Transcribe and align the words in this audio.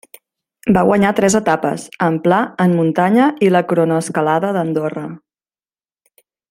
Va 0.77 0.83
guanyar 0.87 1.11
tres 1.19 1.35
etapes, 1.39 1.85
en 2.07 2.17
pla, 2.25 2.39
en 2.65 2.73
muntanya 2.79 3.29
i 3.49 3.53
la 3.55 3.65
cronoescalada 3.73 4.53
d'Andorra. 4.59 5.09